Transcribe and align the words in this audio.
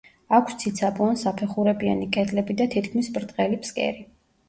აქვს 0.37 0.55
ციცაბო 0.63 1.09
ან 1.09 1.19
საფეხურებიანი 1.25 2.09
კედლები 2.19 2.59
და 2.65 2.71
თითქმის 2.75 3.15
ბრტყელი 3.21 3.65
ფსკერი. 3.65 4.07